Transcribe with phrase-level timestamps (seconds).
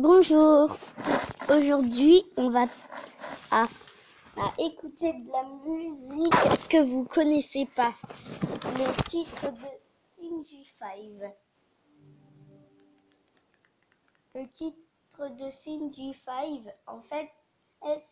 [0.00, 0.76] Bonjour.
[1.48, 2.66] Aujourd'hui, on va
[3.50, 3.66] à,
[4.56, 7.92] écouter de la musique que vous connaissez pas.
[8.76, 9.66] Le titre de
[10.14, 10.88] Singy 5.
[14.36, 17.28] Le titre de Singy 5, en fait,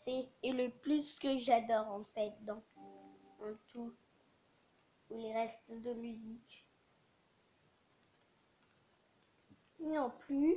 [0.00, 2.64] c'est le plus que j'adore en fait dans,
[3.70, 3.92] tout
[5.10, 6.66] les restes de musique.
[9.84, 10.56] Et en plus,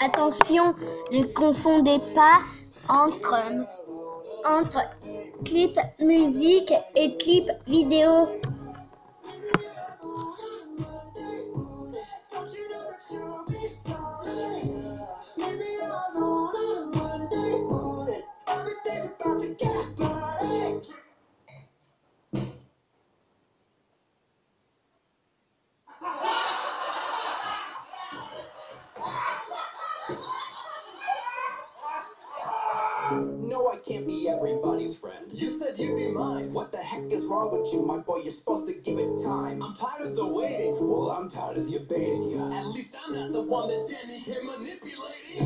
[0.00, 0.74] Attention,
[1.12, 2.38] ne confondez pas
[2.88, 4.78] entre
[5.44, 8.28] clip musique et clip vidéo.
[33.12, 35.26] No, I can't be everybody's friend.
[35.32, 36.52] You said you'd be mine.
[36.52, 38.16] What the heck is wrong with you, my boy?
[38.16, 39.62] You're supposed to give it time.
[39.62, 40.74] I'm tired of the waiting.
[40.74, 42.52] Well, I'm tired of you baiting you.
[42.52, 45.42] At least I'm not the one that's standing here manipulating.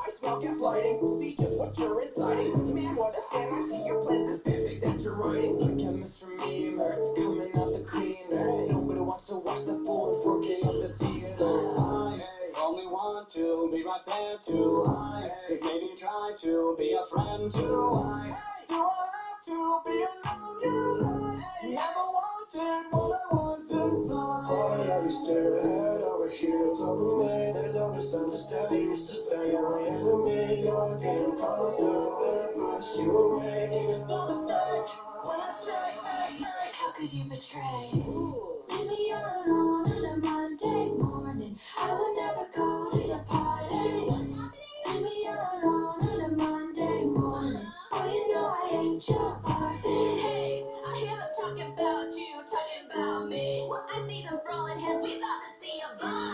[0.00, 1.18] I smell gaslighting.
[1.20, 2.74] See just what you're inciting.
[2.74, 3.52] Man, what a scam.
[3.52, 5.52] I see your plans is perfect that you're writing.
[5.52, 6.36] Look at Mr.
[6.38, 8.66] Memer coming out the cleaner.
[8.72, 11.74] Nobody wants to watch the full 4K of the theater.
[12.54, 14.91] I only want to be right there too.
[15.62, 18.34] Maybe try to be a friend to I
[18.68, 21.40] Do I have to be alone?
[21.64, 24.48] You never wanted what I was inside.
[24.50, 27.52] Why are you still head over heels over me?
[27.52, 30.64] There's no misunderstanding, it's just I am my enemy.
[30.64, 33.68] You're getting closer, I push you away.
[33.90, 34.90] It's no mistake
[35.24, 36.70] when I say, hey, hey.
[36.72, 37.90] How could you betray?
[38.70, 41.56] Leave me alone on a Monday morning.
[41.78, 42.71] I would never go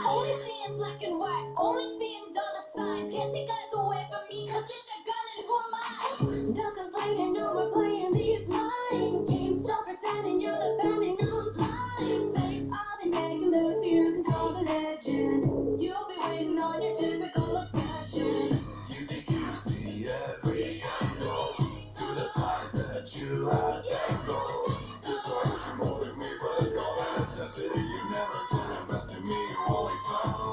[0.07, 2.08] Only seeing black and white, only seeing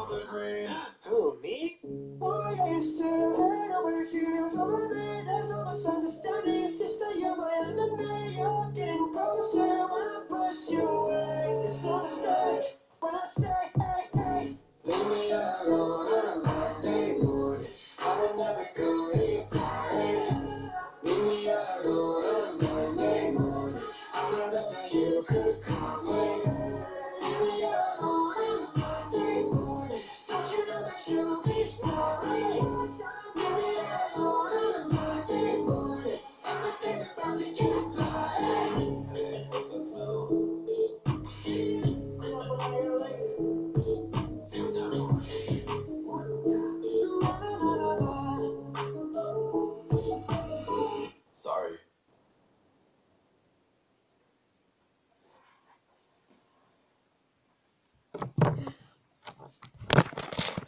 [0.06, 0.70] saw the green.
[1.06, 1.78] Who, me?
[1.84, 5.22] Why are you still head over heels over me?
[5.26, 8.15] There's no misunderstanding, it's just that you're my enemy.
[31.08, 31.55] You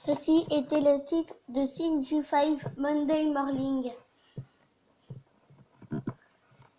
[0.08, 3.92] Ceci était le titre de Singy 5 Monday Morning.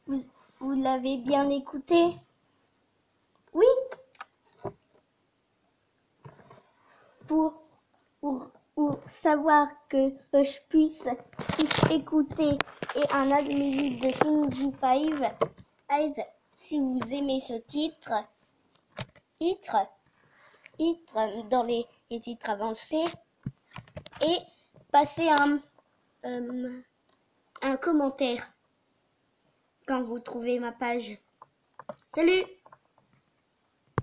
[0.07, 2.17] Vous, l'avez bien écouté?
[3.53, 3.67] Oui
[7.27, 7.53] pour,
[9.09, 11.07] savoir que je puisse
[11.91, 12.57] écouter
[12.97, 16.15] et un musique de Shinji 5,
[16.57, 18.25] si vous aimez ce titre,
[19.39, 19.77] titre,
[20.79, 23.05] titre dans les, les titres avancés,
[24.23, 24.39] et
[24.91, 25.61] passez un,
[26.25, 26.81] euh,
[27.63, 28.51] un commentaire
[29.87, 31.19] quand vous trouvez ma page.
[32.15, 32.45] Salut